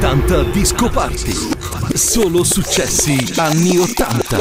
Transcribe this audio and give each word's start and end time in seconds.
80 0.00 0.42
Disco 0.52 0.88
Party. 0.88 1.34
Solo 1.92 2.44
successi 2.44 3.32
anni 3.36 3.78
80. 3.78 4.38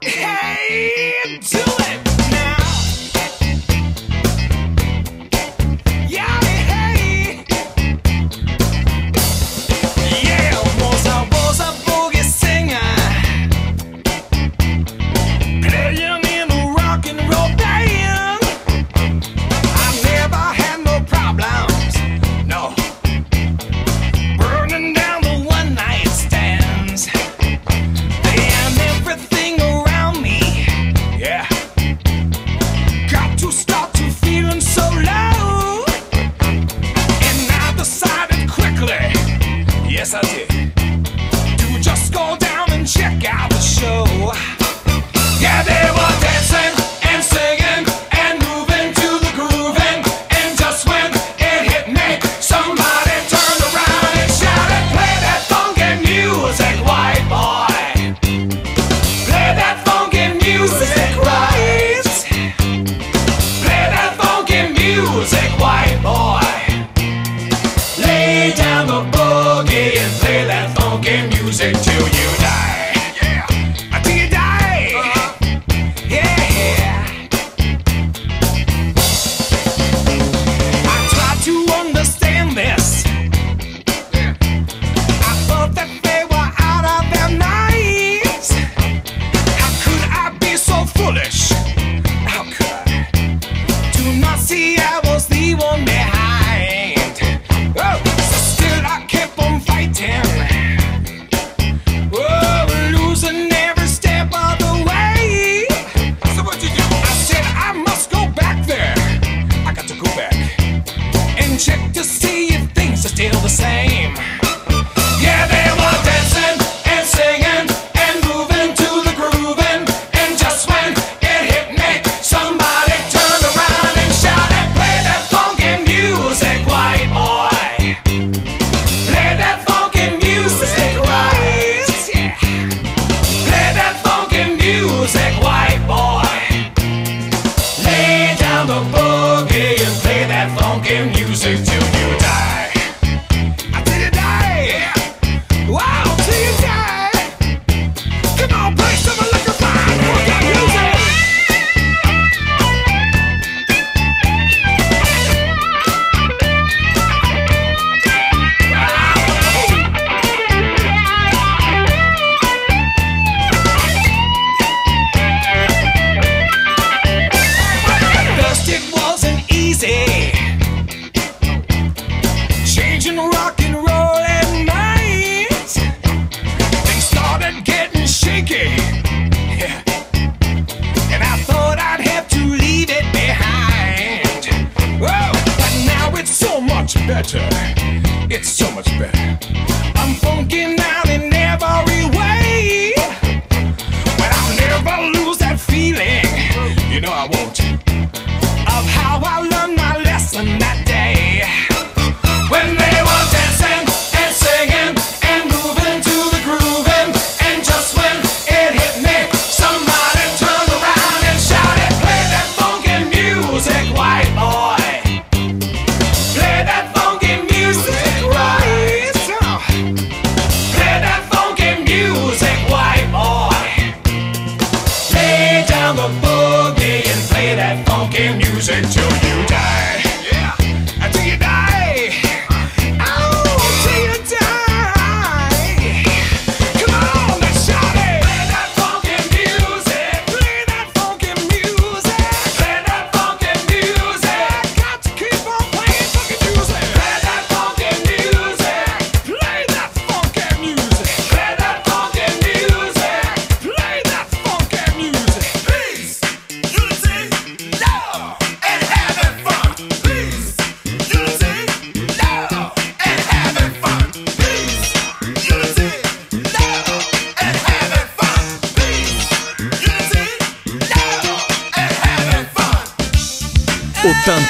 Hey, 0.00 1.38
do 1.38 1.58
it! 1.58 2.25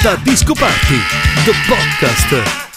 da 0.07 0.15
Disco 0.15 0.53
Party, 0.53 1.01
The 1.43 1.51
Podcast. 1.67 2.76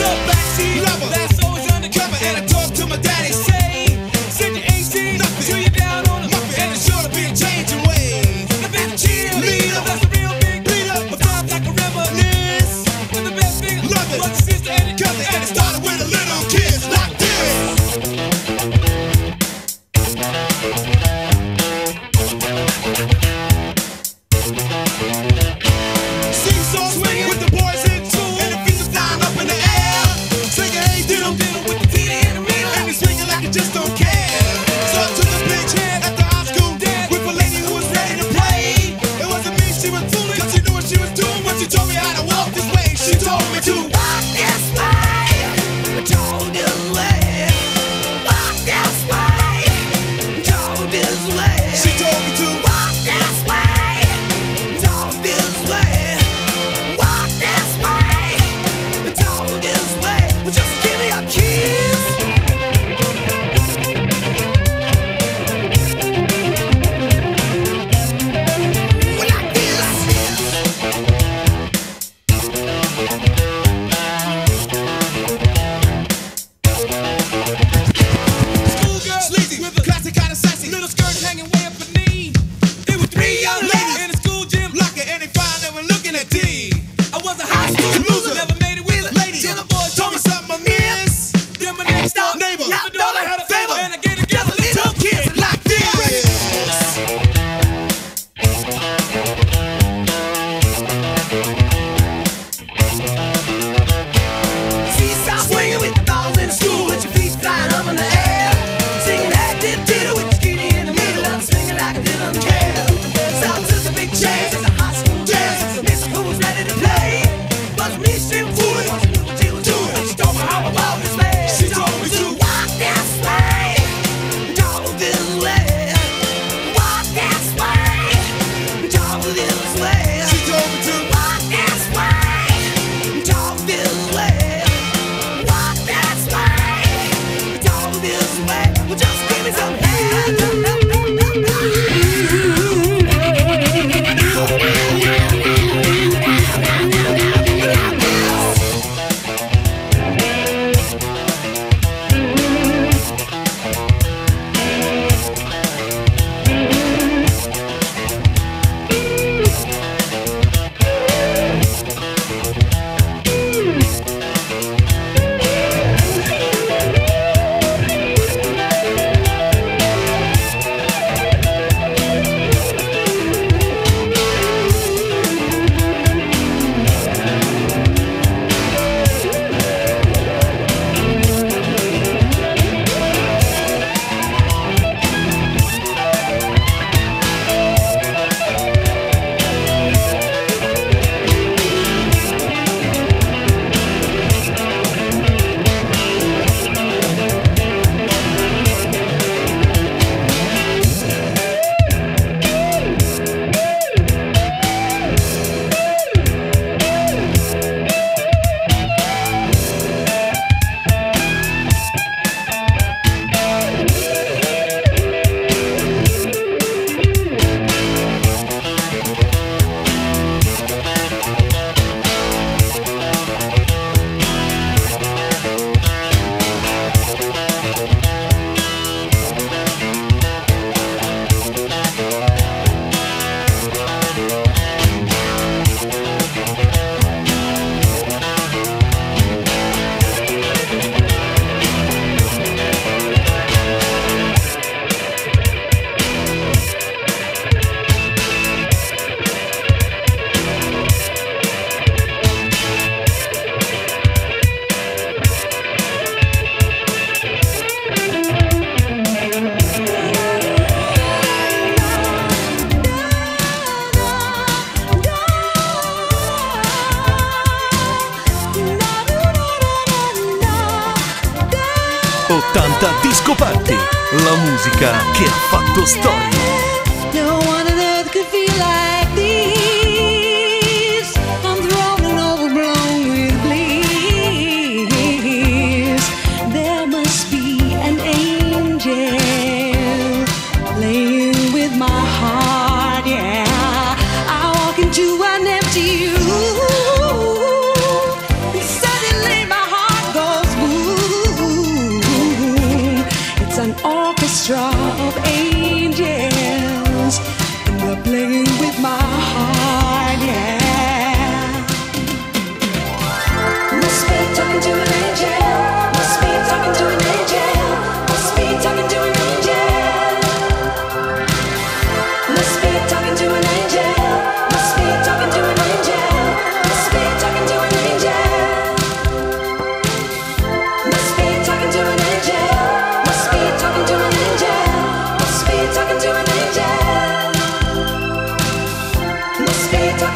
musica 274.61 274.91
che 275.13 275.25
ha 275.25 275.31
fatto 275.49 275.85
storia. 275.85 276.40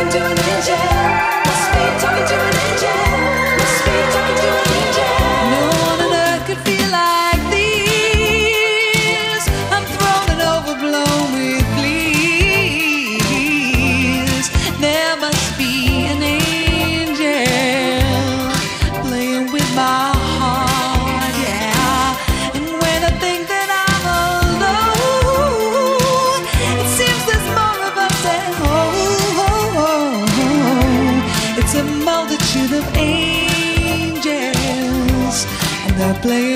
talking 0.05 0.21
to 0.21 0.25
an 0.27 0.39
angel. 0.39 0.77
Sweet 1.65 1.99
talking 1.99 2.25
to 2.27 2.35
an 2.35 2.55
angel. 2.71 3.04
play 36.25 36.54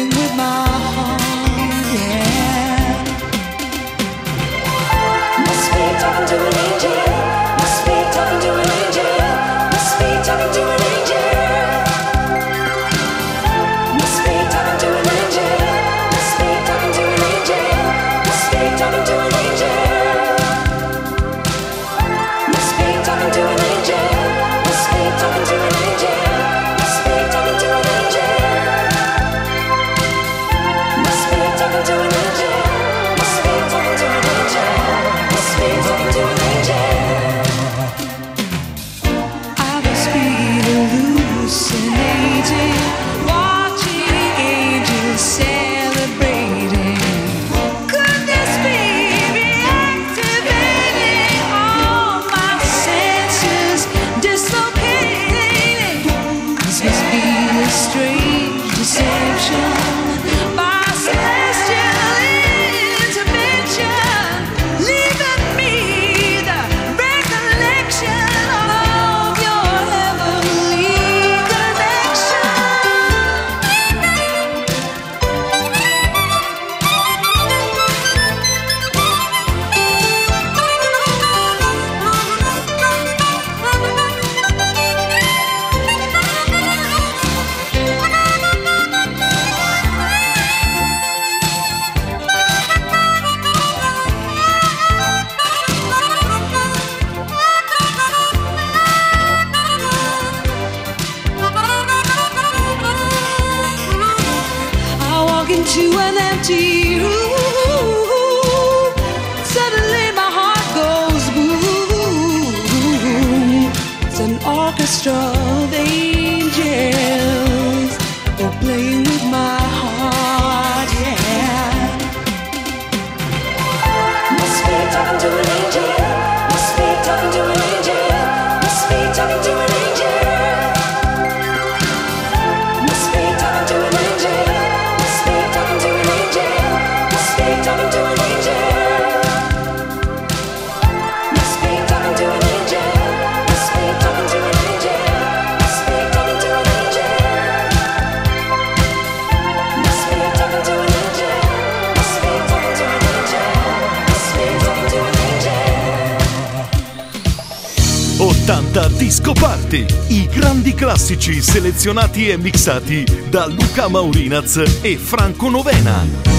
presenta 158.80 158.88
Disco 158.88 159.34
Party, 159.34 159.86
i 160.08 160.28
grandi 160.28 160.74
classici 160.74 161.42
selezionati 161.42 162.30
e 162.30 162.38
mixati 162.38 163.04
da 163.30 163.46
Luca 163.46 163.90
Maurinaz 163.90 164.80
e 164.82 164.98
Franco 164.98 165.50
Novena. 165.50 166.39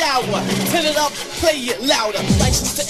shower. 0.00 0.40
Turn 0.72 0.86
it 0.86 0.96
up, 0.96 1.12
play 1.40 1.58
it 1.72 1.80
louder. 1.82 2.22
License 2.40 2.72
to 2.76 2.89